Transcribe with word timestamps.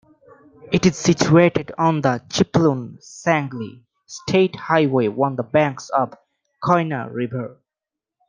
It 0.71 0.87
is 0.87 0.97
situated 0.97 1.73
on 1.77 2.01
the 2.01 2.23
Chiplun-Sangli 2.29 3.83
state 4.07 4.55
highway 4.55 5.07
on 5.09 5.35
the 5.35 5.43
banks 5.43 5.89
of 5.89 6.15
Koyna 6.63 7.13
River. 7.13 7.59